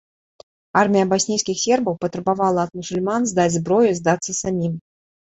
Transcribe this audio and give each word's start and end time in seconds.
Армія 0.79 1.09
баснійскіх 1.09 1.57
сербаў 1.63 1.93
патрабавала 2.05 2.59
ад 2.69 2.79
мусульман 2.79 3.27
здаць 3.33 3.53
зброю 3.57 3.83
і 3.91 3.97
здацца 3.99 4.31
самім. 4.41 4.73